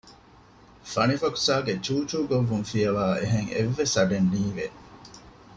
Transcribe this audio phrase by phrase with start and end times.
[0.91, 4.65] ފަނިފަކުސާގެ ޗޫޗޫ ގޮއްވުން ފިޔަވައި އެހެން އެއްވެސް އަޑެއް ނީވެ